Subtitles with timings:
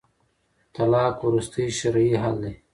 [0.75, 2.53] طلاق وروستی شرعي حل دی